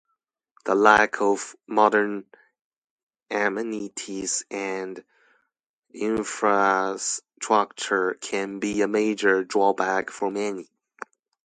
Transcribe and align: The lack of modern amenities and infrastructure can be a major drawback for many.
The 0.65 0.73
lack 0.73 1.21
of 1.21 1.55
modern 1.67 2.25
amenities 3.29 4.43
and 4.49 5.03
infrastructure 5.93 8.15
can 8.15 8.57
be 8.57 8.81
a 8.81 8.87
major 8.87 9.43
drawback 9.43 10.09
for 10.09 10.31
many. 10.31 10.69